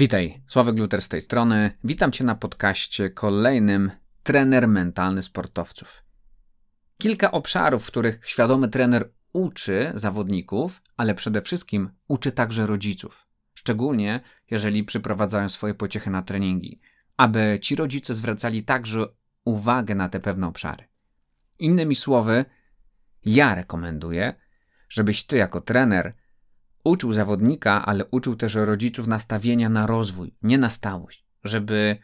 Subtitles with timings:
[0.00, 1.70] Witaj, Sławek Gluter z tej strony.
[1.84, 3.90] Witam Cię na podcaście kolejnym
[4.22, 6.04] Trener Mentalny Sportowców.
[6.98, 13.26] Kilka obszarów, w których świadomy trener uczy zawodników, ale przede wszystkim uczy także rodziców.
[13.54, 16.80] Szczególnie jeżeli przyprowadzają swoje pociechy na treningi,
[17.16, 19.06] aby ci rodzice zwracali także
[19.44, 20.84] uwagę na te pewne obszary.
[21.58, 22.44] Innymi słowy,
[23.24, 24.34] ja rekomenduję,
[24.88, 26.14] żebyś ty jako trener
[26.84, 31.96] uczył zawodnika, ale uczył też rodziców nastawienia na rozwój, nie na stałość, żeby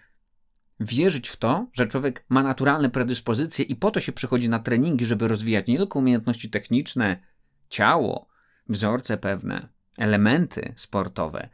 [0.81, 5.07] wierzyć w to, że człowiek ma naturalne predyspozycje i po to się przychodzi na treningi,
[5.07, 7.23] żeby rozwijać nie tylko umiejętności techniczne,
[7.69, 8.29] ciało,
[8.69, 11.49] wzorce pewne, elementy sportowe,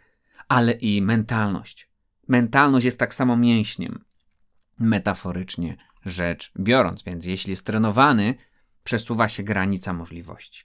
[0.48, 1.90] ale i mentalność.
[2.28, 4.04] Mentalność jest tak samo mięśniem,
[4.78, 8.34] metaforycznie rzecz biorąc, więc jeśli jest trenowany,
[8.84, 10.64] przesuwa się granica możliwości.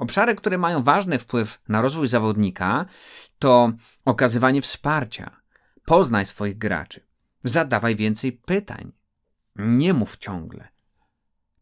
[0.00, 2.86] Obszary, które mają ważny wpływ na rozwój zawodnika,
[3.38, 3.72] to
[4.04, 5.40] okazywanie wsparcia.
[5.84, 7.06] Poznaj swoich graczy.
[7.44, 8.92] Zadawaj więcej pytań.
[9.56, 10.68] Nie mów ciągle.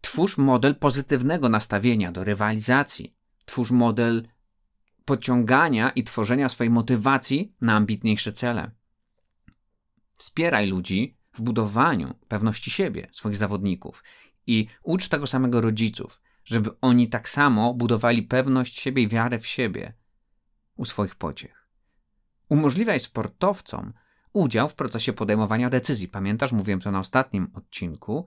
[0.00, 3.16] Twórz model pozytywnego nastawienia do rywalizacji.
[3.44, 4.26] Twórz model
[5.04, 8.70] pociągania i tworzenia swojej motywacji na ambitniejsze cele.
[10.18, 14.04] Wspieraj ludzi w budowaniu pewności siebie, swoich zawodników
[14.46, 19.46] i ucz tego samego rodziców żeby oni tak samo budowali pewność siebie i wiarę w
[19.46, 19.92] siebie
[20.76, 21.68] u swoich pociech.
[22.48, 23.92] Umożliwiaj sportowcom
[24.32, 26.08] udział w procesie podejmowania decyzji.
[26.08, 28.26] Pamiętasz, mówiłem to na ostatnim odcinku.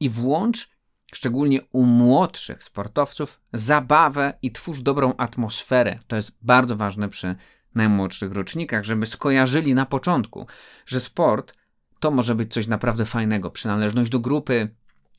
[0.00, 0.70] I włącz,
[1.14, 5.98] szczególnie u młodszych sportowców, zabawę i twórz dobrą atmosferę.
[6.06, 7.36] To jest bardzo ważne przy
[7.74, 10.46] najmłodszych rocznikach, żeby skojarzyli na początku,
[10.86, 11.54] że sport
[12.00, 13.50] to może być coś naprawdę fajnego.
[13.50, 14.68] Przynależność do grupy,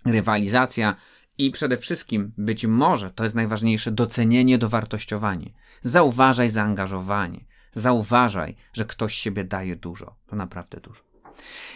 [0.05, 0.95] rywalizacja,
[1.39, 5.49] i przede wszystkim, być może to jest najważniejsze, docenienie, dowartościowanie.
[5.81, 7.45] Zauważaj zaangażowanie.
[7.73, 10.15] Zauważaj, że ktoś siebie daje dużo.
[10.27, 11.01] To naprawdę dużo.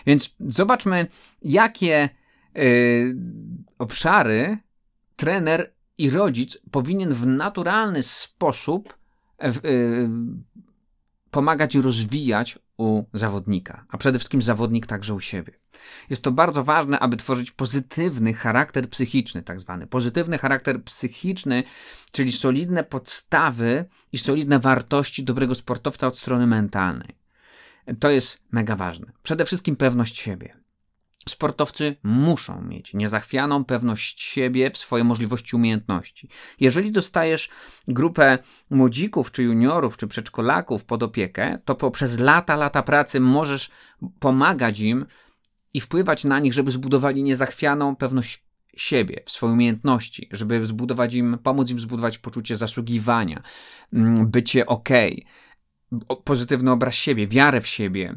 [0.05, 1.07] Więc zobaczmy,
[1.41, 2.09] jakie
[2.55, 3.15] yy,
[3.77, 4.57] obszary
[5.15, 8.97] trener i rodzic powinien w naturalny sposób
[9.41, 10.09] yy,
[11.33, 15.53] pomagać rozwijać u zawodnika, a przede wszystkim zawodnik także u siebie.
[16.09, 19.87] Jest to bardzo ważne, aby tworzyć pozytywny charakter psychiczny, tak zwany.
[19.87, 21.63] Pozytywny charakter psychiczny,
[22.11, 27.15] czyli solidne podstawy i solidne wartości dobrego sportowca od strony mentalnej.
[27.99, 29.11] To jest mega ważne.
[29.23, 30.62] Przede wszystkim pewność siebie.
[31.29, 36.29] Sportowcy muszą mieć niezachwianą pewność siebie w swojej możliwości umiejętności.
[36.59, 37.49] Jeżeli dostajesz
[37.87, 38.37] grupę
[38.69, 43.71] młodzików, czy juniorów, czy przedszkolaków pod opiekę, to poprzez lata, lata pracy możesz
[44.19, 45.05] pomagać im
[45.73, 48.43] i wpływać na nich, żeby zbudowali niezachwianą pewność
[48.77, 53.43] siebie, w swoje umiejętności, żeby zbudować im, pomóc im zbudować poczucie zasługiwania,
[53.93, 54.89] mm, bycie ok,
[56.23, 58.15] pozytywny obraz siebie, wiarę w siebie,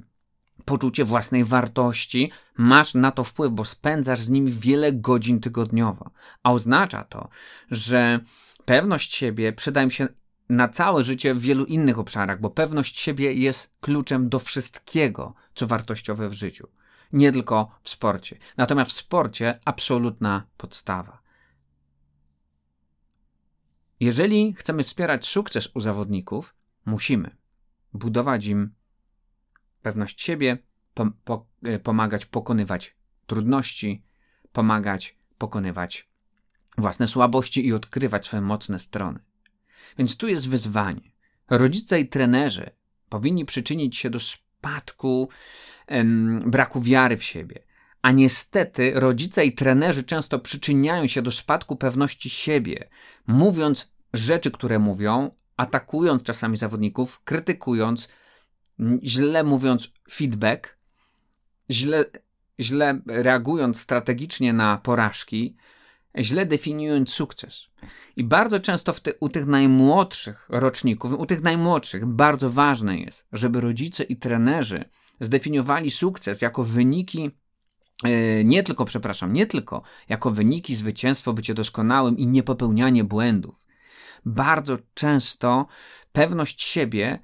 [0.65, 6.11] poczucie własnej wartości, masz na to wpływ, bo spędzasz z nimi wiele godzin tygodniowo.
[6.43, 7.29] A oznacza to,
[7.71, 8.21] że
[8.65, 10.09] pewność siebie przyda im się
[10.49, 15.67] na całe życie w wielu innych obszarach, bo pewność siebie jest kluczem do wszystkiego, co
[15.67, 16.69] wartościowe w życiu.
[17.13, 18.39] Nie tylko w sporcie.
[18.57, 21.23] Natomiast w sporcie absolutna podstawa.
[24.01, 27.37] Jeżeli chcemy wspierać sukces u zawodników, musimy
[27.93, 28.75] budować im
[29.87, 30.59] pewność siebie,
[30.95, 34.03] po, po, e, pomagać pokonywać trudności,
[34.53, 36.09] pomagać pokonywać
[36.79, 39.19] własne słabości i odkrywać swoje mocne strony.
[39.99, 41.13] Więc tu jest wyzwanie.
[41.51, 42.71] Rodzice i trenerzy
[43.09, 45.29] powinni przyczynić się do spadku
[45.87, 47.63] em, braku wiary w siebie.
[48.03, 52.89] A niestety rodzice i trenerzy często przyczyniają się do spadku pewności siebie,
[53.27, 58.09] mówiąc rzeczy, które mówią, atakując czasami zawodników, krytykując,
[59.03, 60.79] źle mówiąc feedback,
[61.71, 62.05] źle,
[62.61, 65.57] źle reagując strategicznie na porażki,
[66.19, 67.69] źle definiując sukces.
[68.17, 73.61] I bardzo często te, u tych najmłodszych roczników, u tych najmłodszych, bardzo ważne jest, żeby
[73.61, 74.85] rodzice i trenerzy
[75.21, 77.31] zdefiniowali sukces jako wyniki
[78.05, 83.67] e, nie tylko, przepraszam, nie tylko jako wyniki, zwycięstwo, bycie doskonałym i niepopełnianie błędów.
[84.25, 85.67] Bardzo często
[86.13, 87.19] pewność siebie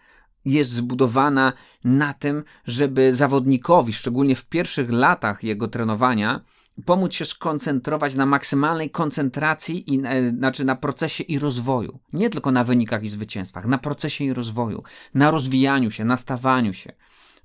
[0.44, 1.52] jest zbudowana
[1.84, 6.40] na tym, żeby zawodnikowi, szczególnie w pierwszych latach jego trenowania,
[6.84, 11.98] pomóc się skoncentrować na maksymalnej koncentracji, i, e, znaczy na procesie i rozwoju.
[12.12, 14.82] Nie tylko na wynikach i zwycięstwach, na procesie i rozwoju,
[15.14, 16.92] na rozwijaniu się, na stawaniu się.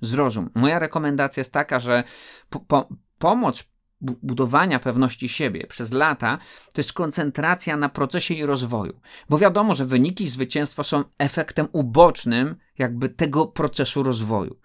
[0.00, 0.50] Zrozum.
[0.54, 2.04] Moja rekomendacja jest taka, że
[2.50, 3.64] po, po, pomoc
[4.00, 6.38] budowania pewności siebie przez lata
[6.72, 9.00] to jest koncentracja na procesie i rozwoju.
[9.28, 14.56] Bo wiadomo, że wyniki i zwycięstwo są efektem ubocznym jakby tego procesu rozwoju.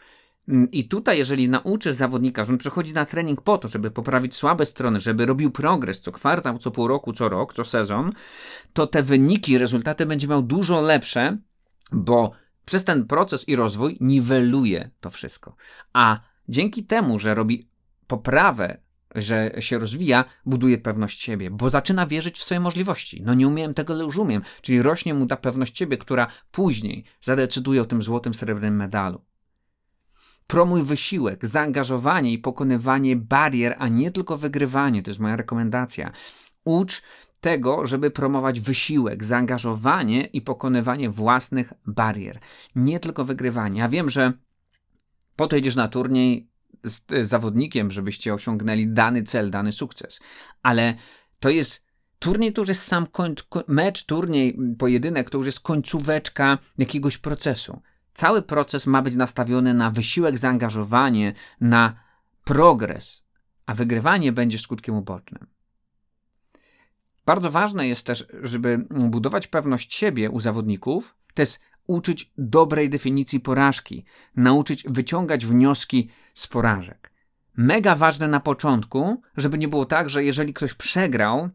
[0.48, 4.36] Mm, I tutaj, jeżeli nauczysz zawodnika, że on przychodzi na trening po to, żeby poprawić
[4.36, 8.10] słabe strony, żeby robił progres co kwartał, co pół roku, co rok, co sezon,
[8.74, 11.38] to te wyniki, rezultaty będzie miał dużo lepsze,
[11.92, 12.32] bo
[12.66, 15.56] przez ten proces i rozwój niweluje to wszystko.
[15.94, 16.20] A
[16.50, 17.68] dzięki temu, że robi
[18.08, 18.83] poprawę,
[19.16, 23.22] że się rozwija, buduje pewność siebie, bo zaczyna wierzyć w swoje możliwości.
[23.26, 24.42] No nie umiałem tego, ale już umiem.
[24.62, 29.22] Czyli rośnie mu ta pewność siebie, która później zadecyduje o tym złotym, srebrnym medalu.
[30.48, 35.04] Promuj wysiłek, zaangażowanie i pokonywanie barier, a nie tylko wygrywanie.
[35.04, 36.12] To jest moja rekomendacja.
[36.64, 37.02] Ucz
[37.42, 42.40] tego, żeby promować wysiłek, zaangażowanie i pokonywanie własnych barier.
[42.76, 43.80] Nie tylko wygrywanie.
[43.80, 44.34] Ja wiem, że
[45.36, 46.53] po to idziesz na turniej
[46.84, 50.20] z zawodnikiem, żebyście osiągnęli dany cel, dany sukces.
[50.64, 50.96] Ale
[51.40, 51.84] to jest
[52.20, 57.82] turniej, to już jest sam końc, mecz, turniej, pojedynek, to już jest końcóweczka jakiegoś procesu.
[58.14, 62.04] Cały proces ma być nastawiony na wysiłek, zaangażowanie, na
[62.44, 63.24] progres,
[63.66, 65.48] a wygrywanie będzie skutkiem ubocznym.
[67.26, 73.40] Bardzo ważne jest też, żeby budować pewność siebie u zawodników, to jest uczyć dobrej definicji
[73.40, 77.14] porażki, nauczyć wyciągać wnioski z porażek.
[77.58, 81.50] Mega ważne na początku, żeby nie było tak, że jeżeli ktoś przegrał,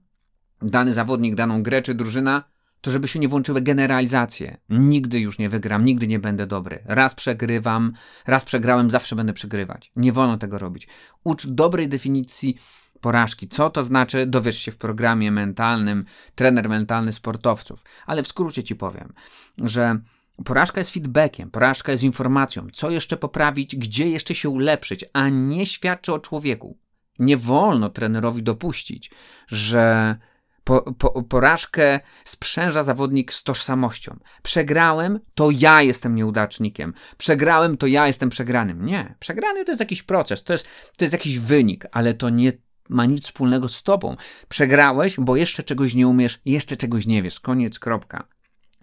[0.63, 2.45] dany zawodnik, daną grę czy drużyna,
[2.81, 4.57] to żeby się nie włączyły generalizacje.
[4.69, 6.83] Nigdy już nie wygram, nigdy nie będę dobry.
[6.85, 7.93] Raz przegrywam,
[8.27, 9.93] raz przegrałem, zawsze będę przegrywać.
[9.97, 10.89] Nie wolno tego robić.
[11.25, 12.57] Ucz dobrej definicji
[13.01, 13.49] porażki.
[13.49, 14.27] Co to znaczy?
[14.27, 16.03] Dowiesz się w programie mentalnym,
[16.35, 17.85] trener mentalny sportowców.
[18.07, 19.13] Ale w skrócie ci powiem,
[19.59, 20.01] że
[20.45, 25.67] porażka jest feedbackiem, porażka jest informacją, co jeszcze poprawić, gdzie jeszcze się ulepszyć, a nie
[25.67, 26.79] świadczy o człowieku.
[27.19, 29.11] Nie wolno trenerowi dopuścić,
[29.49, 30.17] że
[30.65, 34.19] po, po, porażkę sprzęża zawodnik z tożsamością.
[34.43, 36.95] Przegrałem, to ja jestem nieudacznikiem.
[37.19, 38.87] Przegrałem, to ja jestem przegranym.
[38.87, 39.15] Nie.
[39.19, 42.53] Przegrany to jest jakiś proces, to jest, to jest jakiś wynik, ale to nie
[42.89, 44.17] ma nic wspólnego z tobą.
[44.49, 47.41] Przegrałeś, bo jeszcze czegoś nie umiesz, jeszcze czegoś nie wiesz.
[47.41, 48.29] Koniec, kropka.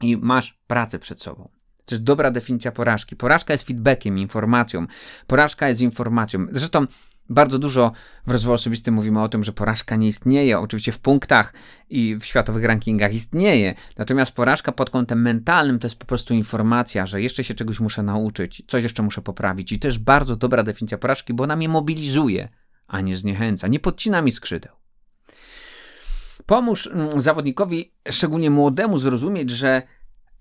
[0.01, 1.49] I masz pracę przed sobą.
[1.85, 3.15] To jest dobra definicja porażki.
[3.15, 4.87] Porażka jest feedbackiem, informacją.
[5.27, 6.45] Porażka jest informacją.
[6.51, 6.85] Zresztą
[7.29, 7.91] bardzo dużo
[8.27, 10.59] w rozwoju osobistym mówimy o tym, że porażka nie istnieje.
[10.59, 11.53] Oczywiście w punktach
[11.89, 13.75] i w światowych rankingach istnieje.
[13.97, 18.03] Natomiast porażka pod kątem mentalnym to jest po prostu informacja, że jeszcze się czegoś muszę
[18.03, 19.71] nauczyć, coś jeszcze muszę poprawić.
[19.71, 22.49] I jest bardzo dobra definicja porażki, bo ona mnie mobilizuje,
[22.87, 24.84] a nie zniechęca, nie podcina mi skrzydeł.
[26.45, 29.81] Pomóż mm, zawodnikowi, szczególnie młodemu, zrozumieć, że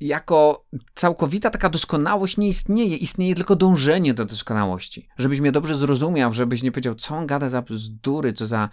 [0.00, 5.08] jako całkowita taka doskonałość nie istnieje, istnieje tylko dążenie do doskonałości.
[5.18, 8.68] Żebyś mnie dobrze zrozumiał, żebyś nie powiedział, co on gada za bzdury, co za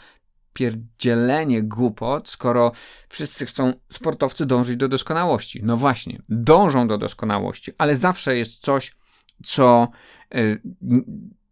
[0.54, 2.72] pierdzielenie głupot, skoro
[3.10, 5.62] wszyscy chcą sportowcy dążyć do doskonałości.
[5.64, 8.96] No właśnie, dążą do doskonałości, ale zawsze jest coś,
[9.44, 9.88] co,
[10.36, 10.62] y,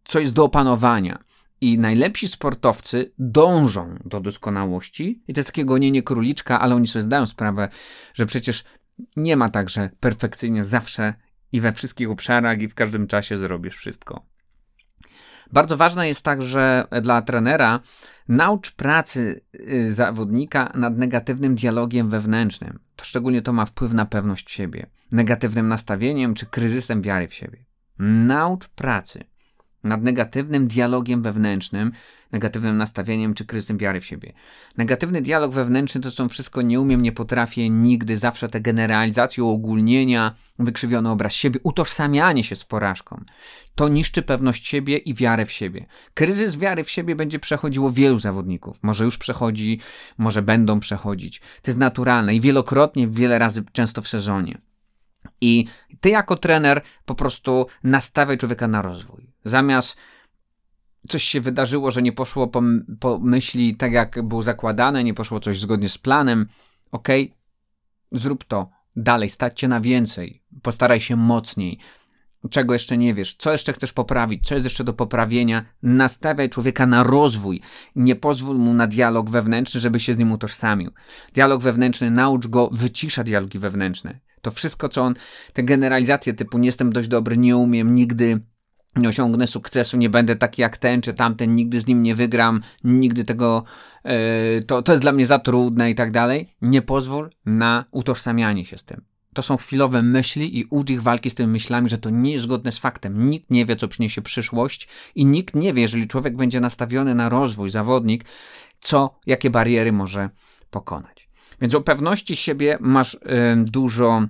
[0.04, 1.18] co jest do opanowania.
[1.60, 7.02] I najlepsi sportowcy dążą do doskonałości, i to jest takie gonienie króliczka, ale oni sobie
[7.02, 7.68] zdają sprawę,
[8.14, 8.64] że przecież
[9.16, 11.14] nie ma tak, że perfekcyjnie zawsze
[11.52, 14.26] i we wszystkich obszarach i w każdym czasie zrobisz wszystko.
[15.52, 17.80] Bardzo ważne jest także dla trenera
[18.28, 22.78] naucz pracy y, zawodnika nad negatywnym dialogiem wewnętrznym.
[22.96, 27.64] To szczególnie to ma wpływ na pewność siebie, negatywnym nastawieniem czy kryzysem wiary w siebie.
[27.98, 29.24] Naucz pracy
[29.84, 31.92] nad negatywnym dialogiem wewnętrznym,
[32.32, 34.32] negatywnym nastawieniem czy kryzysem wiary w siebie.
[34.76, 40.34] Negatywny dialog wewnętrzny to są wszystko nie umiem, nie potrafię, nigdy, zawsze te generalizacje, uogólnienia,
[40.58, 43.24] wykrzywiony obraz siebie, utożsamianie się z porażką.
[43.74, 45.86] To niszczy pewność siebie i wiarę w siebie.
[46.14, 48.82] Kryzys wiary w siebie będzie przechodziło wielu zawodników.
[48.82, 49.80] Może już przechodzi,
[50.18, 51.40] może będą przechodzić.
[51.40, 54.69] To jest naturalne i wielokrotnie, wiele razy, często w sezonie.
[55.40, 55.64] I
[56.00, 59.32] ty jako trener po prostu nastawiaj człowieka na rozwój.
[59.44, 59.96] Zamiast
[61.08, 62.62] coś się wydarzyło, że nie poszło po,
[63.00, 66.46] po myśli tak, jak było zakładane, nie poszło coś zgodnie z planem,
[66.92, 67.08] ok,
[68.12, 68.70] zrób to.
[68.96, 71.78] Dalej, stać się na więcej, postaraj się mocniej,
[72.50, 75.64] czego jeszcze nie wiesz, co jeszcze chcesz poprawić, co jest jeszcze do poprawienia.
[75.82, 77.60] Nastawiaj człowieka na rozwój.
[77.96, 80.90] Nie pozwól mu na dialog wewnętrzny, żeby się z nim utożsamił.
[81.34, 84.20] Dialog wewnętrzny, naucz go, wycisza dialogi wewnętrzne.
[84.42, 85.14] To wszystko, co on,
[85.52, 88.40] te generalizacje typu nie jestem dość dobry, nie umiem, nigdy
[88.96, 92.60] nie osiągnę sukcesu, nie będę taki jak ten czy tamten, nigdy z nim nie wygram,
[92.84, 93.64] nigdy tego,
[94.04, 94.12] yy,
[94.66, 96.54] to, to jest dla mnie za trudne i tak dalej.
[96.62, 99.04] Nie pozwól na utożsamianie się z tym.
[99.34, 102.44] To są chwilowe myśli i ucz ich walki z tymi myślami, że to nie jest
[102.44, 103.30] zgodne z faktem.
[103.30, 107.28] Nikt nie wie, co przyniesie przyszłość i nikt nie wie, jeżeli człowiek będzie nastawiony na
[107.28, 108.24] rozwój, zawodnik,
[108.80, 110.30] co, jakie bariery może
[110.70, 111.30] pokonać.
[111.60, 113.18] Więc o pewności siebie masz y,
[113.56, 114.22] dużo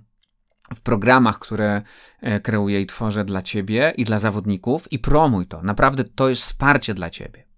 [0.74, 1.82] w programach, które
[2.20, 5.62] e, kreuję i tworzę dla ciebie i dla zawodników i promuj to.
[5.62, 7.49] Naprawdę to jest wsparcie dla ciebie.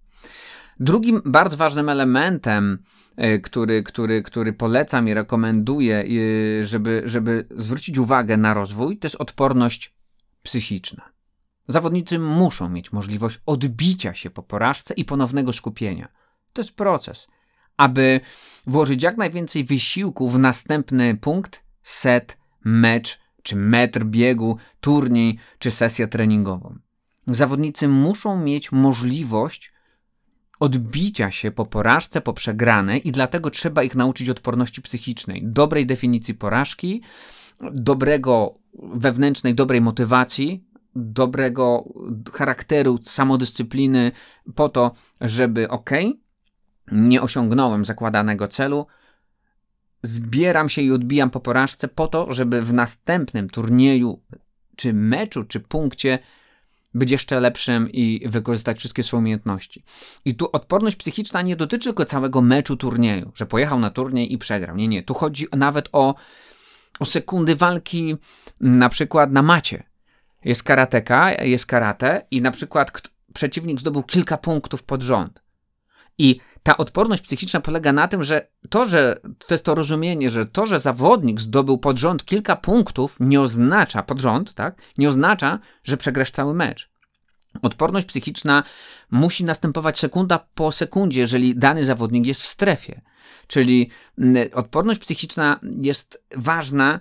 [0.79, 2.83] Drugim bardzo ważnym elementem,
[3.15, 6.05] e, który, który, który polecam i rekomenduję,
[6.61, 9.93] żeby, żeby zwrócić uwagę na rozwój, to jest odporność
[10.43, 11.13] psychiczna.
[11.67, 16.07] Zawodnicy muszą mieć możliwość odbicia się po porażce i ponownego skupienia.
[16.53, 17.27] To jest proces.
[17.77, 18.21] Aby
[18.67, 26.07] włożyć jak najwięcej wysiłku w następny punkt, set, mecz, czy metr biegu, turniej, czy sesję
[26.07, 26.79] treningową.
[27.27, 29.72] Zawodnicy muszą mieć możliwość
[30.63, 36.33] odbicia się po porażce, po przegranej i dlatego trzeba ich nauczyć odporności psychicznej, dobrej definicji
[36.33, 37.01] porażki,
[37.73, 40.63] dobrego wewnętrznej, dobrej motywacji,
[40.95, 41.93] dobrego
[42.33, 44.11] charakteru, samodyscypliny
[44.55, 44.91] po to,
[45.21, 45.89] żeby ok,
[46.91, 48.87] nie osiągnąłem zakładanego celu,
[50.03, 54.19] zbieram się i odbijam po porażce po to, żeby w następnym turnieju,
[54.75, 56.19] czy meczu, czy punkcie
[56.93, 59.83] być jeszcze lepszym i wykorzystać wszystkie swoje umiejętności.
[60.25, 64.37] I tu odporność psychiczna nie dotyczy tylko całego meczu turnieju, że pojechał na turniej i
[64.37, 64.75] przegrał.
[64.75, 65.03] Nie, nie.
[65.03, 66.15] Tu chodzi nawet o,
[66.99, 68.17] o sekundy walki,
[68.59, 69.83] na przykład na macie.
[70.45, 73.01] Jest karateka, jest karate i na przykład
[73.33, 75.43] przeciwnik zdobył kilka punktów pod rząd.
[76.17, 80.45] I ta odporność psychiczna polega na tym, że to, że to jest to rozumienie, że
[80.45, 85.59] to, że zawodnik zdobył pod rząd kilka punktów, nie oznacza, pod rząd, tak, nie oznacza,
[85.83, 86.89] że przegrasz cały mecz.
[87.61, 88.63] Odporność psychiczna
[89.11, 93.01] musi następować sekunda po sekundzie, jeżeli dany zawodnik jest w strefie.
[93.47, 96.99] Czyli mm, odporność psychiczna jest ważna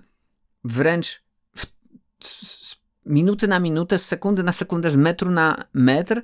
[0.64, 1.22] wręcz
[1.56, 1.66] w,
[2.24, 2.76] z
[3.06, 6.22] minuty na minutę, z sekundy na sekundę, z metru na metr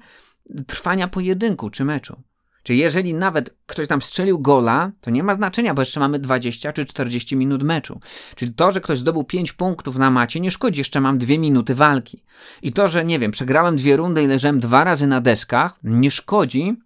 [0.66, 2.22] trwania pojedynku czy meczu.
[2.68, 6.72] Czyli jeżeli nawet ktoś tam strzelił gola, to nie ma znaczenia, bo jeszcze mamy 20
[6.72, 8.00] czy 40 minut meczu.
[8.36, 11.74] Czyli to, że ktoś zdobył 5 punktów na macie, nie szkodzi, jeszcze mam 2 minuty
[11.74, 12.22] walki.
[12.62, 16.10] I to, że nie wiem, przegrałem dwie rundy i leżałem dwa razy na deskach, nie
[16.10, 16.76] szkodzi,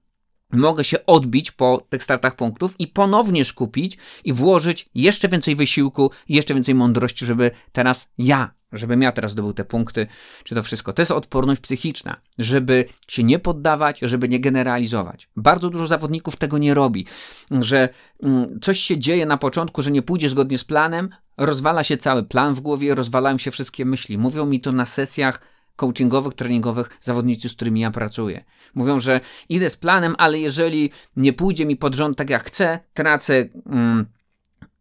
[0.52, 6.10] mogę się odbić po tych startach punktów i ponownie skupić i włożyć jeszcze więcej wysiłku
[6.28, 10.06] jeszcze więcej mądrości, żeby teraz ja, żebym ja teraz zdobył te punkty,
[10.44, 10.92] czy to wszystko.
[10.92, 15.28] To jest odporność psychiczna, żeby się nie poddawać, żeby nie generalizować.
[15.36, 17.06] Bardzo dużo zawodników tego nie robi,
[17.50, 17.88] że
[18.22, 22.22] mm, coś się dzieje na początku, że nie pójdzie zgodnie z planem, rozwala się cały
[22.22, 24.18] plan w głowie, rozwalają się wszystkie myśli.
[24.18, 28.44] Mówią mi to na sesjach coachingowych, treningowych zawodnicy, z którymi ja pracuję.
[28.74, 32.78] Mówią, że idę z planem, ale jeżeli nie pójdzie mi pod rząd tak jak chcę,
[32.94, 34.06] tracę mm,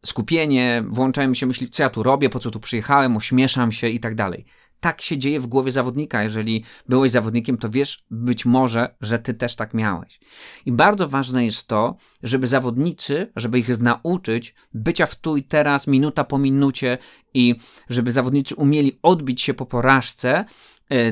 [0.06, 3.90] skupienie, włączają mi się myśli, co ja tu robię, po co tu przyjechałem, ośmieszam się
[3.90, 4.46] i tak dalej.
[4.80, 6.24] Tak się dzieje w głowie zawodnika.
[6.24, 10.20] Jeżeli byłeś zawodnikiem, to wiesz być może, że ty też tak miałeś.
[10.66, 15.88] I bardzo ważne jest to, żeby zawodnicy, żeby ich nauczyć bycia w tu i teraz,
[15.88, 16.98] minuta po minucie
[17.34, 17.56] i
[17.90, 20.46] żeby zawodnicy umieli odbić się po porażce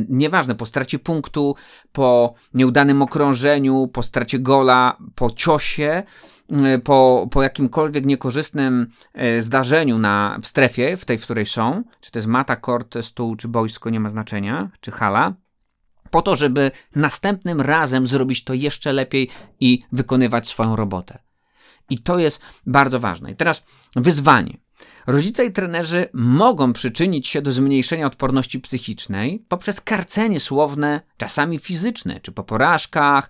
[0.09, 1.55] nieważne, po stracie punktu,
[1.91, 6.03] po nieudanym okrążeniu, po stracie gola, po ciosie,
[6.51, 11.83] e, po, po jakimkolwiek niekorzystnym e, zdarzeniu na, w strefie, w tej, w której są,
[12.01, 15.33] czy to jest mata, kort, stół, czy boisko, nie ma znaczenia, czy hala,
[16.11, 21.19] po to, żeby następnym razem zrobić to jeszcze lepiej i wykonywać swoją robotę.
[21.89, 23.31] I to jest bardzo ważne.
[23.31, 23.63] I teraz
[23.95, 24.57] wyzwanie.
[25.09, 32.19] Rodzice i trenerzy mogą przyczynić się do zmniejszenia odporności psychicznej poprzez karcenie słowne, czasami fizyczne,
[32.21, 33.29] czy po porażkach,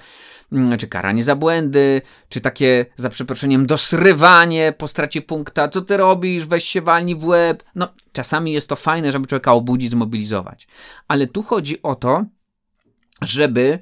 [0.52, 5.98] mm, czy karanie za błędy, czy takie, za przeproszeniem, dosrywanie po stracie punkta, co ty
[5.98, 7.64] robisz, weź się walni w łeb.
[7.76, 10.68] No, czasami jest to fajne, żeby człowieka obudzić, zmobilizować.
[11.08, 12.26] Ale tu chodzi o to,
[13.22, 13.80] żeby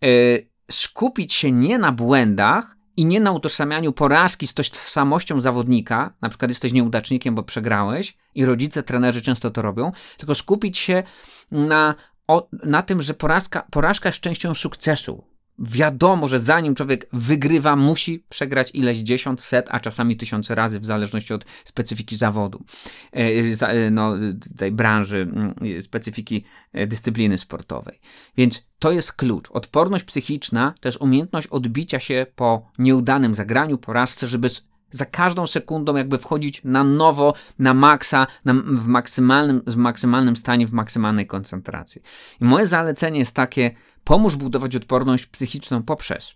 [0.00, 6.28] yy, skupić się nie na błędach, i nie na utożsamianiu porażki z tożsamością zawodnika, na
[6.28, 11.02] przykład jesteś nieudacznikiem, bo przegrałeś i rodzice, trenerzy często to robią, tylko skupić się
[11.50, 11.94] na,
[12.28, 15.24] o, na tym, że porażka, porażka jest częścią sukcesu.
[15.58, 20.84] Wiadomo, że zanim człowiek wygrywa, musi przegrać ileś dziesiąt, set, a czasami tysiące razy, w
[20.84, 22.64] zależności od specyfiki zawodu,
[23.12, 24.14] e, e, no,
[24.56, 25.32] tej branży,
[25.80, 28.00] specyfiki e, dyscypliny sportowej.
[28.36, 29.50] Więc to jest klucz.
[29.50, 34.48] Odporność psychiczna jest umiejętność odbicia się po nieudanym zagraniu, porażce, żeby
[34.90, 40.66] za każdą sekundą jakby wchodzić na nowo, na maksa, na, w, maksymalnym, w maksymalnym stanie,
[40.66, 42.02] w maksymalnej koncentracji.
[42.40, 43.70] I moje zalecenie jest takie,
[44.04, 46.34] pomóż budować odporność psychiczną poprzez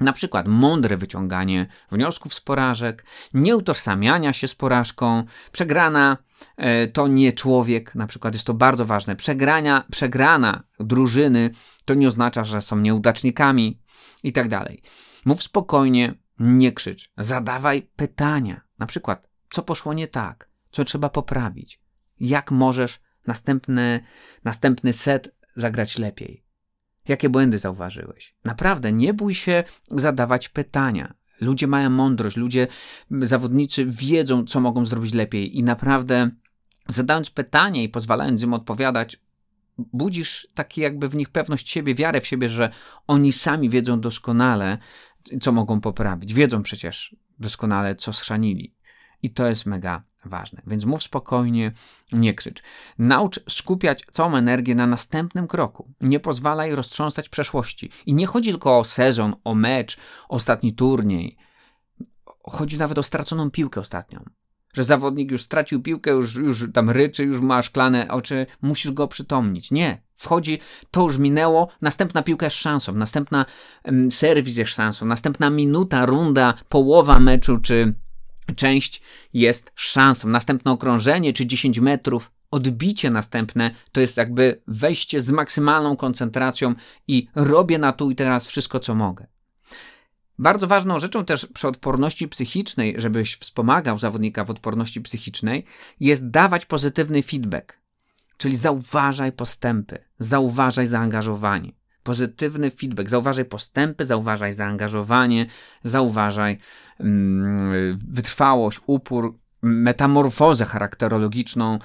[0.00, 3.04] Na przykład mądre wyciąganie wniosków z porażek,
[3.34, 6.16] nieutożsamiania się z porażką, przegrana
[6.56, 9.16] e, to nie człowiek, na przykład jest to bardzo ważne.
[9.16, 11.50] Przegrania, przegrana drużyny
[11.84, 13.80] to nie oznacza, że są nieudacznikami
[14.22, 14.82] i tak dalej.
[15.24, 18.60] Mów spokojnie, nie krzycz, zadawaj pytania.
[18.78, 21.80] Na przykład, co poszło nie tak, co trzeba poprawić,
[22.20, 24.00] jak możesz następny,
[24.44, 26.44] następny set zagrać lepiej.
[27.08, 28.34] Jakie błędy zauważyłeś?
[28.44, 31.14] Naprawdę, nie bój się zadawać pytania.
[31.40, 32.66] Ludzie mają mądrość, ludzie,
[33.10, 36.30] zawodnicy wiedzą, co mogą zrobić lepiej i naprawdę
[36.88, 39.20] zadając pytanie i pozwalając im odpowiadać,
[39.78, 42.70] budzisz taki jakby w nich pewność siebie, wiarę w siebie, że
[43.06, 44.78] oni sami wiedzą doskonale,
[45.40, 46.34] co mogą poprawić.
[46.34, 48.74] Wiedzą przecież doskonale, co schrzanili.
[49.22, 50.62] I to jest mega ważne.
[50.66, 51.72] Więc mów spokojnie,
[52.12, 52.62] nie krzycz.
[52.98, 55.94] Naucz skupiać całą energię na następnym kroku.
[56.00, 57.90] Nie pozwalaj roztrząsać przeszłości.
[58.06, 59.96] I nie chodzi tylko o sezon, o mecz,
[60.28, 61.36] ostatni turniej.
[62.42, 64.24] Chodzi nawet o straconą piłkę ostatnią.
[64.78, 69.08] Że zawodnik już stracił piłkę, już, już tam ryczy, już ma szklane oczy, musisz go
[69.08, 69.70] przytomnić.
[69.70, 70.02] Nie.
[70.14, 70.58] Wchodzi,
[70.90, 73.46] to już minęło, następna piłka jest szansą, następna
[73.84, 77.94] um, serwis jest szansą, następna minuta, runda, połowa meczu, czy
[78.56, 80.28] część jest szansą.
[80.28, 86.74] Następne okrążenie czy 10 metrów, odbicie następne to jest jakby wejście z maksymalną koncentracją
[87.08, 89.26] i robię na tu i teraz wszystko, co mogę.
[90.38, 95.64] Bardzo ważną rzeczą też przy odporności psychicznej, żebyś wspomagał zawodnika w odporności psychicznej,
[96.00, 97.78] jest dawać pozytywny feedback.
[98.36, 101.72] Czyli zauważaj postępy, zauważaj zaangażowanie
[102.08, 103.08] pozytywny feedback.
[103.08, 105.46] Zauważaj postępy, zauważaj zaangażowanie,
[105.84, 106.58] zauważaj
[107.00, 111.78] mm, wytrwałość, upór, metamorfozę charakterologiczną,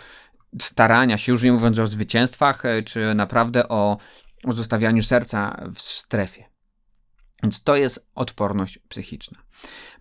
[0.62, 3.98] starania się, już nie mówiąc o zwycięstwach, e, czy naprawdę o,
[4.44, 6.53] o zostawianiu serca w strefie.
[7.44, 9.38] Więc to jest odporność psychiczna.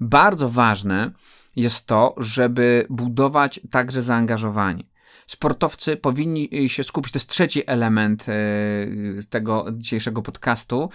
[0.00, 1.10] Bardzo ważne
[1.56, 4.92] jest to, żeby budować także zaangażowanie
[5.26, 7.12] sportowcy powinni y, się skupić.
[7.12, 10.90] To jest trzeci element y, tego dzisiejszego podcastu.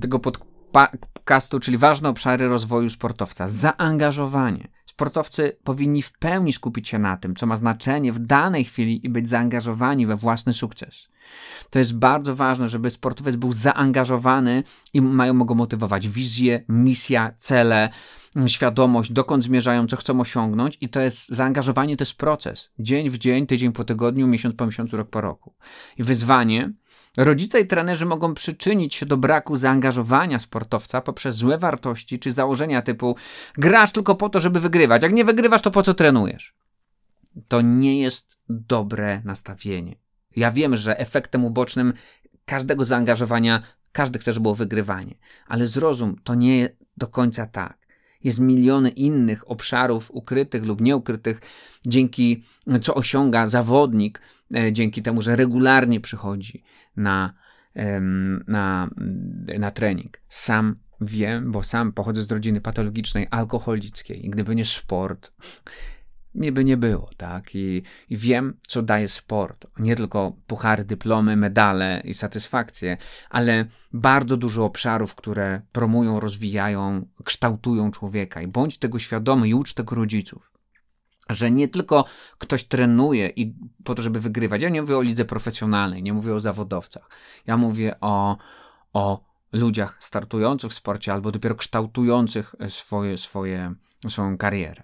[0.00, 0.20] Tego
[0.72, 3.48] podcastu, czyli ważne obszary rozwoju sportowca.
[3.48, 4.68] Zaangażowanie.
[4.94, 9.08] Sportowcy powinni w pełni skupić się na tym, co ma znaczenie w danej chwili i
[9.08, 11.08] być zaangażowani we własny sukces.
[11.70, 17.88] To jest bardzo ważne, żeby sportowiec był zaangażowany i mają go motywować wizje, misja, cele,
[18.46, 22.70] świadomość, dokąd zmierzają, co chcą osiągnąć, i to jest zaangażowanie, to jest proces.
[22.78, 25.54] Dzień w dzień, tydzień po tygodniu, miesiąc po miesiącu, rok po roku.
[25.98, 26.72] I wyzwanie.
[27.16, 32.82] Rodzice i trenerzy mogą przyczynić się do braku zaangażowania sportowca poprzez złe wartości czy założenia
[32.82, 33.16] typu
[33.54, 35.02] grasz tylko po to, żeby wygrywać.
[35.02, 36.54] Jak nie wygrywasz, to po co trenujesz?
[37.48, 39.96] To nie jest dobre nastawienie.
[40.36, 41.92] Ja wiem, że efektem ubocznym
[42.44, 45.14] każdego zaangażowania każdy chce, żeby było wygrywanie,
[45.46, 47.84] ale zrozum, to nie do końca tak.
[48.24, 51.40] Jest miliony innych obszarów ukrytych lub nieukrytych,
[51.86, 52.44] dzięki
[52.82, 54.20] co osiąga zawodnik,
[54.54, 56.64] e, dzięki temu, że regularnie przychodzi
[56.96, 57.34] na,
[58.46, 58.90] na,
[59.58, 60.20] na trening.
[60.28, 64.26] Sam wiem, bo sam pochodzę z rodziny patologicznej, alkoholickiej.
[64.26, 65.30] I gdyby nie sport,
[66.34, 67.54] mnie by nie było, tak?
[67.54, 69.66] I, I, wiem, co daje sport.
[69.78, 72.96] Nie tylko puchary, dyplomy, medale i satysfakcje,
[73.30, 78.42] ale bardzo dużo obszarów, które promują, rozwijają, kształtują człowieka.
[78.42, 80.53] I bądź tego świadomy i ucz tego rodziców.
[81.30, 82.04] Że nie tylko
[82.38, 84.62] ktoś trenuje i po to, żeby wygrywać.
[84.62, 87.10] Ja nie mówię o lidze profesjonalnej, nie mówię o zawodowcach.
[87.46, 88.36] Ja mówię o,
[88.92, 93.74] o ludziach startujących w sporcie albo dopiero kształtujących swoje, swoje,
[94.08, 94.82] swoją karierę.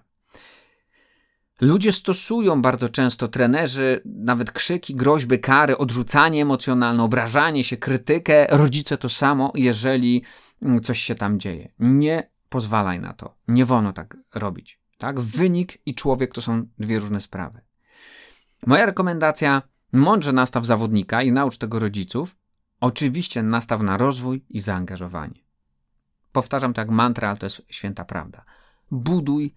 [1.61, 8.47] Ludzie stosują bardzo często, trenerzy, nawet krzyki, groźby, kary, odrzucanie emocjonalne, obrażanie się, krytykę.
[8.49, 10.23] Rodzice to samo, jeżeli
[10.65, 11.71] mm, coś się tam dzieje.
[11.79, 13.35] Nie pozwalaj na to.
[13.47, 14.80] Nie wolno tak robić.
[15.01, 15.19] Tak?
[15.19, 17.61] Wynik i człowiek to są dwie różne sprawy.
[18.67, 19.61] Moja rekomendacja:
[19.93, 22.35] mądrze nastaw zawodnika i naucz tego rodziców.
[22.79, 25.43] Oczywiście nastaw na rozwój i zaangażowanie.
[26.31, 28.45] Powtarzam tak mantra, ale to jest święta prawda.
[28.91, 29.55] Buduj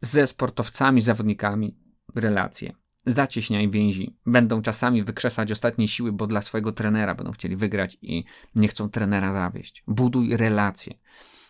[0.00, 1.76] ze sportowcami, zawodnikami
[2.14, 2.72] relacje.
[3.06, 4.16] Zacieśniaj więzi.
[4.26, 8.90] Będą czasami wykrzesać ostatnie siły, bo dla swojego trenera będą chcieli wygrać i nie chcą
[8.90, 9.84] trenera zawieść.
[9.86, 10.94] Buduj relacje.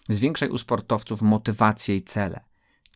[0.09, 2.48] Zwiększaj u sportowców motywację i cele.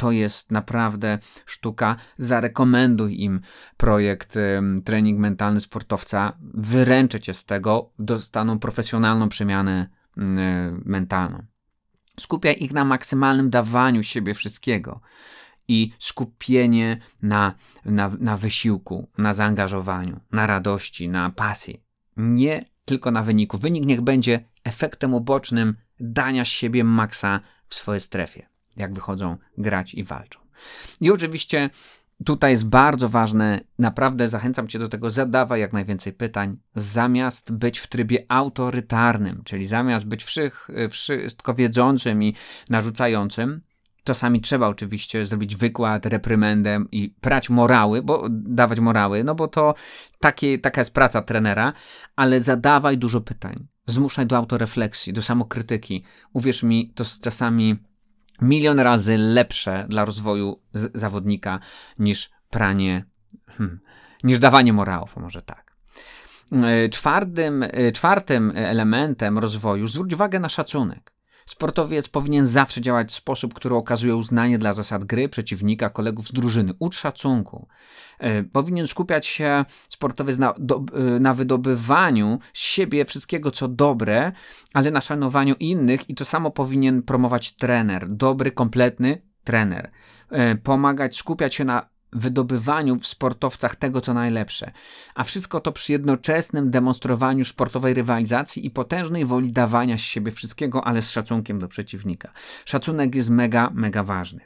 [0.03, 1.97] To jest naprawdę sztuka.
[2.19, 3.41] Zarekomenduj im
[3.77, 4.35] projekt
[4.85, 6.33] trening mentalny sportowca.
[6.55, 9.89] Wyręczę cię z tego, dostaną profesjonalną przemianę
[10.85, 11.47] mentalną.
[12.21, 15.01] Skupiaj ich na maksymalnym dawaniu siebie wszystkiego
[15.69, 21.83] i skupienie na, na, na wysiłku, na zaangażowaniu, na radości, na pasji.
[22.17, 23.59] Nie tylko na wyniku.
[23.59, 30.05] Wynik niech będzie efektem ubocznym dania siebie maksa w swojej strefie, jak wychodzą grać i
[30.05, 30.41] walczą.
[31.01, 31.71] I oczywiście
[32.25, 37.79] tutaj jest bardzo ważne, naprawdę zachęcam Cię do tego, zadawaj jak najwięcej pytań, zamiast być
[37.79, 40.25] w trybie autorytarnym, czyli zamiast być
[40.91, 42.35] wszystko wiedzącym i
[42.71, 43.61] narzucającym,
[44.05, 49.75] Czasami trzeba oczywiście zrobić wykład, reprymendę i prać morały, bo dawać morały, no bo to
[50.21, 51.73] takie, taka jest praca trenera,
[52.17, 53.69] ale zadawaj dużo pytań.
[53.87, 56.05] Zmuszaj do autorefleksji, do samokrytyki.
[56.33, 57.77] Uwierz mi, to czasami
[58.43, 60.61] milion razy lepsze dla rozwoju
[60.95, 61.59] zawodnika
[61.99, 63.05] niż pranie,
[63.49, 63.81] hmm,
[64.25, 65.73] niż dawanie morałów, może tak.
[66.53, 71.13] E, czwartym, e, czwartym elementem rozwoju zwróć uwagę na szacunek.
[71.47, 76.33] Sportowiec powinien zawsze działać w sposób, który okazuje uznanie dla zasad gry, przeciwnika, kolegów z
[76.33, 76.73] drużyny.
[76.79, 77.69] Ucz szacunku.
[78.19, 84.33] E, powinien skupiać się sportowiec na, do, e, na wydobywaniu z siebie wszystkiego, co dobre,
[84.75, 88.09] ale na szanowaniu innych i to samo powinien promować trener.
[88.09, 89.91] Dobry, kompletny trener.
[90.31, 94.73] E, pomagać, skupiać się na wydobywaniu w sportowcach tego, co najlepsze.
[95.15, 100.85] A wszystko to przy jednoczesnym demonstrowaniu sportowej rywalizacji i potężnej woli dawania z siebie wszystkiego,
[100.85, 102.33] ale z szacunkiem do przeciwnika.
[102.65, 104.41] Szacunek jest mega, mega ważny.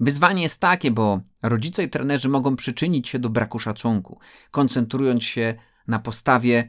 [0.00, 4.18] Wyzwanie jest takie, bo rodzice i trenerzy mogą przyczynić się do braku szacunku,
[4.50, 5.54] koncentrując się
[5.88, 6.68] na postawie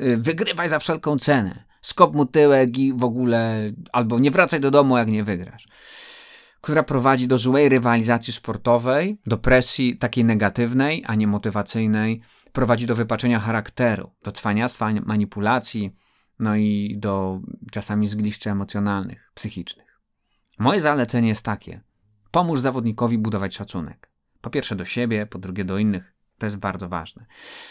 [0.00, 4.70] y, wygrywaj za wszelką cenę, skop mu tyłek i w ogóle, albo nie wracaj do
[4.70, 5.68] domu, jak nie wygrasz
[6.66, 12.20] która prowadzi do złej rywalizacji sportowej, do presji takiej negatywnej, a nie motywacyjnej,
[12.52, 15.96] prowadzi do wypaczenia charakteru, do cwaniactwa, manipulacji,
[16.38, 17.40] no i do
[17.72, 20.00] czasami zgliszczy emocjonalnych, psychicznych.
[20.58, 21.80] Moje zalecenie jest takie:
[22.30, 24.10] pomóż zawodnikowi budować szacunek.
[24.40, 26.14] Po pierwsze do siebie, po drugie do innych.
[26.38, 27.26] To jest bardzo ważne.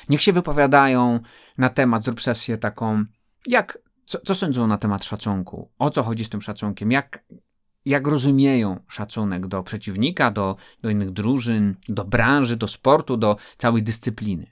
[0.09, 1.19] Niech się wypowiadają
[1.57, 3.05] na temat, zrób sesję taką,
[3.47, 7.25] jak, co, co sądzą na temat szacunku, o co chodzi z tym szacunkiem, jak,
[7.85, 13.83] jak rozumieją szacunek do przeciwnika, do, do innych drużyn, do branży, do sportu, do całej
[13.83, 14.51] dyscypliny.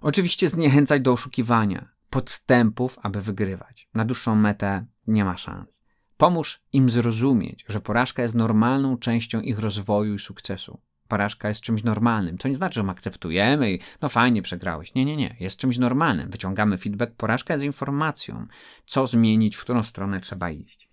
[0.00, 3.88] Oczywiście zniechęcać do oszukiwania, podstępów, aby wygrywać.
[3.94, 5.80] Na dłuższą metę nie ma szans.
[6.16, 10.80] Pomóż im zrozumieć, że porażka jest normalną częścią ich rozwoju i sukcesu.
[11.08, 12.38] Porażka jest czymś normalnym.
[12.38, 14.94] To nie znaczy, że my akceptujemy i no fajnie przegrałeś.
[14.94, 15.36] Nie, nie, nie.
[15.40, 16.30] Jest czymś normalnym.
[16.30, 17.12] Wyciągamy feedback.
[17.12, 18.46] Porażka jest informacją,
[18.86, 20.84] co zmienić, w którą stronę trzeba iść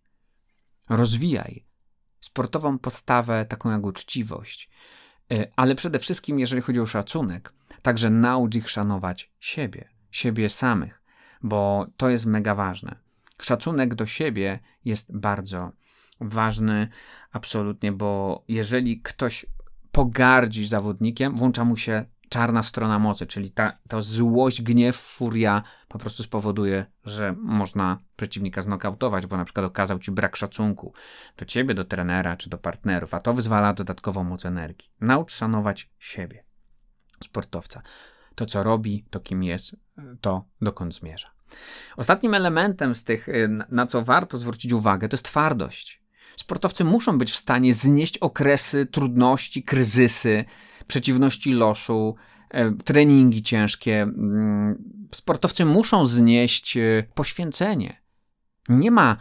[0.92, 1.66] rozwijaj
[2.20, 4.70] sportową postawę, taką jak uczciwość.
[5.32, 11.02] E, ale przede wszystkim, jeżeli chodzi o szacunek, także naucz ich szanować siebie, siebie samych,
[11.44, 12.96] bo to jest mega ważne.
[13.42, 15.72] Szacunek do siebie jest bardzo
[16.20, 16.88] ważny,
[17.32, 19.46] absolutnie, bo jeżeli ktoś
[19.92, 26.00] pogardzi zawodnikiem, włącza mu się czarna strona mocy, czyli ta, ta złość, gniew, furia po
[26.00, 30.94] prostu spowoduje, że można przeciwnika znokautować, bo na przykład okazał ci brak szacunku
[31.38, 34.90] do ciebie, do trenera czy do partnerów, a to wyzwala dodatkową moc energii.
[35.02, 36.44] Naucz szanować siebie,
[37.24, 37.82] sportowca.
[38.36, 39.76] To, co robi, to kim jest,
[40.22, 41.32] to dokąd zmierza.
[41.98, 43.28] Ostatnim elementem z tych,
[43.70, 46.02] na co warto zwrócić uwagę, to jest twardość.
[46.36, 50.46] Sportowcy muszą być w stanie znieść okresy trudności, kryzysy,
[50.88, 52.16] przeciwności losu,
[52.86, 54.02] treningi ciężkie.
[54.02, 58.02] Mm, sportowcy muszą znieść e, poświęcenie.
[58.70, 59.18] Nie ma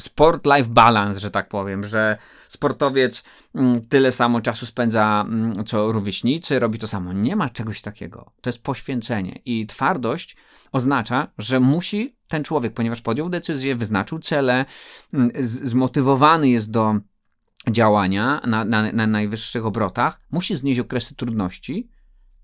[0.00, 6.58] sport-life balance, że tak powiem, że sportowiec mm, tyle samo czasu spędza mm, co rówieśnicy,
[6.58, 7.12] robi to samo.
[7.12, 8.32] Nie ma czegoś takiego.
[8.40, 10.36] To jest poświęcenie i twardość
[10.72, 14.64] oznacza, że musi ten człowiek, ponieważ podjął decyzję, wyznaczył cele,
[15.40, 16.94] zmotywowany jest do
[17.70, 21.88] działania na, na, na najwyższych obrotach, musi znieść okresy trudności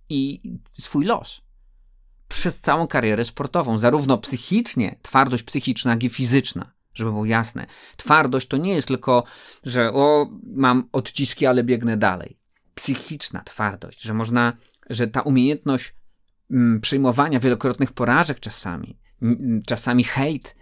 [0.09, 1.45] i swój los
[2.29, 7.67] przez całą karierę sportową, zarówno psychicznie, twardość psychiczna, jak i fizyczna, żeby było jasne.
[7.97, 9.25] Twardość to nie jest tylko,
[9.64, 12.38] że o, mam odciski, ale biegnę dalej.
[12.75, 14.53] Psychiczna twardość, że można,
[14.90, 15.95] że ta umiejętność
[16.51, 18.99] mm, przyjmowania wielokrotnych porażek czasami,
[19.67, 20.57] czasami hejt,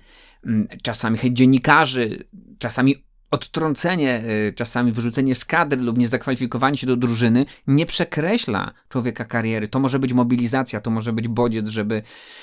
[0.46, 2.24] mm, czasami hejt dziennikarzy,
[2.58, 2.96] czasami
[3.32, 9.68] odtrącenie, y, czasami wyrzucenie z kadry lub niezakwalifikowanie się do drużyny nie przekreśla człowieka kariery.
[9.68, 12.02] To może być mobilizacja, to może być bodziec, żeby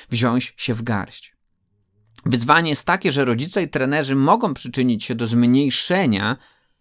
[0.09, 1.35] wziąć się w garść.
[2.25, 6.37] Wyzwanie jest takie, że rodzice i trenerzy mogą przyczynić się do zmniejszenia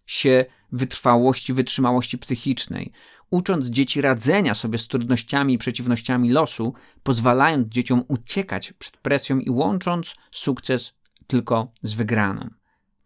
[0.07, 2.93] się wytrwałości, wytrzymałości psychicznej,
[3.31, 9.51] ucząc dzieci radzenia sobie z trudnościami i przeciwnościami losu, pozwalając dzieciom uciekać przed presją i
[9.51, 10.93] łącząc sukces
[11.27, 12.51] tylko z wygraną.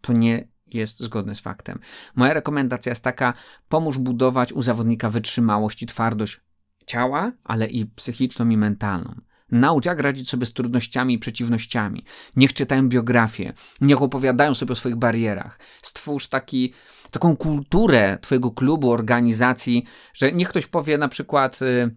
[0.01, 1.79] To nie jest zgodny z faktem.
[2.15, 3.33] Moja rekomendacja jest taka:
[3.69, 6.39] pomóż budować u zawodnika wytrzymałość i twardość
[6.85, 9.15] ciała, ale i psychiczną i mentalną.
[9.51, 12.05] Naucz, jak radzić sobie z trudnościami i przeciwnościami.
[12.35, 15.59] Niech czytają biografię, niech opowiadają sobie o swoich barierach.
[15.81, 16.73] Stwórz taki,
[17.11, 21.95] taką kulturę Twojego klubu, organizacji, że niech ktoś powie na przykład y,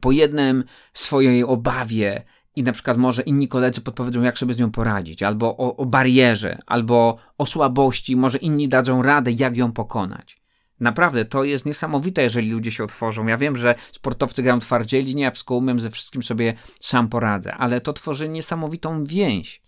[0.00, 2.24] po jednym swojej obawie,
[2.60, 5.86] i na przykład może inni koledzy podpowiedzą, jak sobie z nią poradzić, albo o, o
[5.86, 10.40] barierze, albo o słabości, może inni dadzą radę, jak ją pokonać.
[10.80, 13.26] Naprawdę, to jest niesamowite, jeżeli ludzie się otworzą.
[13.26, 17.54] Ja wiem, że sportowcy grają twardzieli, nie, ja wszystko umiem, ze wszystkim sobie sam poradzę,
[17.54, 19.62] ale to tworzy niesamowitą więź.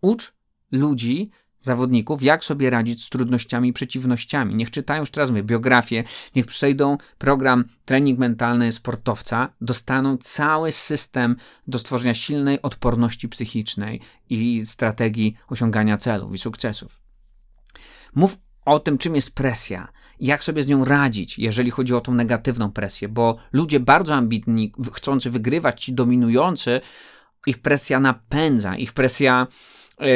[0.00, 0.34] Ucz
[0.72, 1.30] ludzi
[1.66, 4.54] zawodników, jak sobie radzić z trudnościami i przeciwnościami.
[4.54, 6.04] Niech czytają, już teraz mówię, biografię,
[6.36, 14.00] niech przejdą program trening mentalny sportowca, dostaną cały system do stworzenia silnej odporności psychicznej
[14.30, 17.00] i strategii osiągania celów i sukcesów.
[18.14, 19.88] Mów o tym, czym jest presja,
[20.20, 24.72] jak sobie z nią radzić, jeżeli chodzi o tą negatywną presję, bo ludzie bardzo ambitni,
[24.94, 26.80] chcący wygrywać, ci dominujący,
[27.46, 29.46] ich presja napędza, ich presja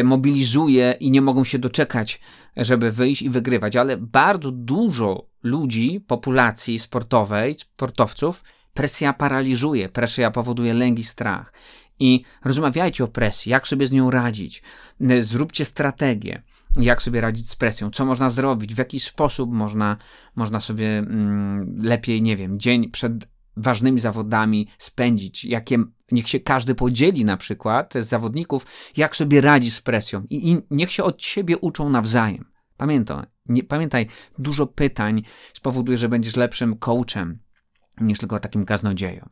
[0.05, 2.21] mobilizuje i nie mogą się doczekać,
[2.57, 10.75] żeby wyjść i wygrywać, ale bardzo dużo ludzi, populacji sportowej, sportowców, presja paraliżuje, presja powoduje
[10.75, 11.53] lęk i strach.
[11.99, 14.63] I rozmawiajcie o presji, jak sobie z nią radzić.
[15.01, 16.43] E, zróbcie strategię,
[16.77, 19.97] jak sobie radzić z presją, co można zrobić, w jaki sposób można,
[20.37, 23.13] można sobie mm, lepiej, nie wiem, dzień przed
[23.57, 25.79] ważnymi zawodami spędzić, jakie
[26.13, 30.57] niech się każdy podzieli na przykład z zawodników, jak sobie radzi z presją i, i
[30.71, 32.45] niech się od siebie uczą nawzajem.
[32.77, 34.07] Pamiętaj, nie, pamiętaj,
[34.39, 35.23] dużo pytań
[35.55, 37.39] spowoduje, że będziesz lepszym coachem
[38.01, 39.29] niż tylko takim kaznodzieją.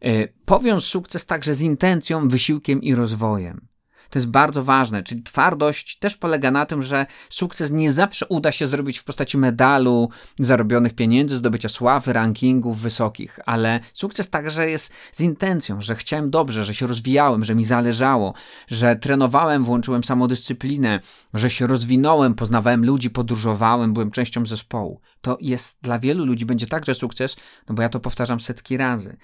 [0.00, 3.68] Yy, powiąż sukces także z intencją, wysiłkiem i rozwojem.
[4.10, 5.02] To jest bardzo ważne.
[5.02, 9.38] Czyli twardość też polega na tym, że sukces nie zawsze uda się zrobić w postaci
[9.38, 16.30] medalu, zarobionych pieniędzy, zdobycia sławy, rankingów wysokich, ale sukces także jest z intencją, że chciałem
[16.30, 18.34] dobrze, że się rozwijałem, że mi zależało,
[18.68, 21.00] że trenowałem, włączyłem samodyscyplinę,
[21.34, 25.00] że się rozwinąłem, poznawałem ludzi, podróżowałem, byłem częścią zespołu.
[25.20, 27.36] To jest dla wielu ludzi będzie także sukces,
[27.68, 29.16] no bo ja to powtarzam setki razy.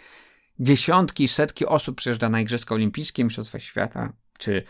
[0.60, 4.62] Dziesiątki, setki osób przyjeżdża na Igrzyska Olimpijskie, Mistrzostwa Świata, czy,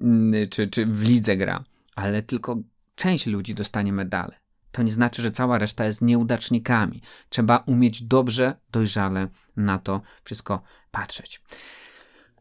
[0.00, 2.56] mm, czy, czy w lidze gra, ale tylko
[2.94, 4.34] część ludzi dostanie medale.
[4.72, 7.02] To nie znaczy, że cała reszta jest nieudacznikami.
[7.28, 11.42] Trzeba umieć dobrze, dojrzale na to wszystko patrzeć.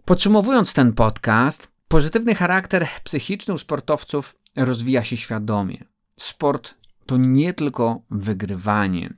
[0.05, 5.83] Podsumowując ten podcast, pozytywny charakter psychiczny u sportowców rozwija się świadomie.
[6.19, 9.13] Sport to nie tylko wygrywanie,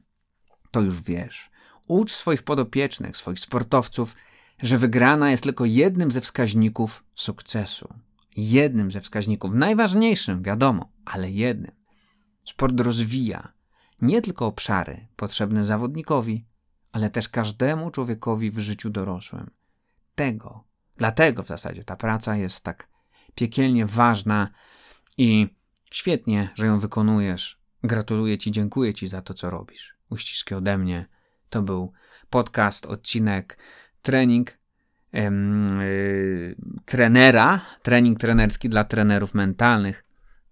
[0.71, 1.49] to już wiesz.
[1.87, 4.15] Ucz swoich podopiecznych, swoich sportowców
[4.61, 7.93] że wygrana jest tylko jednym ze wskaźników sukcesu.
[8.35, 11.71] Jednym ze wskaźników, najważniejszym, wiadomo, ale jednym.
[12.45, 13.53] Sport rozwija
[14.01, 16.45] nie tylko obszary potrzebne zawodnikowi,
[16.91, 19.51] ale też każdemu człowiekowi w życiu dorosłym.
[20.15, 20.63] Tego,
[20.97, 22.89] dlatego w zasadzie ta praca jest tak
[23.35, 24.49] piekielnie ważna
[25.17, 25.47] i
[25.91, 27.59] świetnie, że ją wykonujesz.
[27.83, 29.95] Gratuluję Ci, dziękuję Ci za to, co robisz.
[30.09, 31.05] Uściski ode mnie.
[31.49, 31.93] To był
[32.29, 33.57] podcast, odcinek
[34.01, 34.57] trening
[35.13, 40.05] yy, trenera, trening trenerski dla trenerów mentalnych.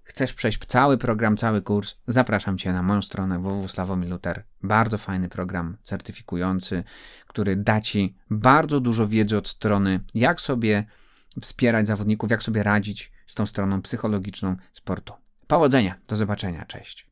[0.04, 1.96] Chcesz przejść cały program, cały kurs?
[2.08, 4.44] Zapraszam Cię na moją stronę www.slawomiluter.
[4.64, 6.84] Bardzo fajny program certyfikujący,
[7.28, 10.86] który da Ci bardzo dużo wiedzy od strony, jak sobie
[11.42, 15.14] wspierać zawodników, jak sobie radzić z tą stroną psychologiczną sportu.
[15.48, 17.07] Powodzenia, do zobaczenia, cześć.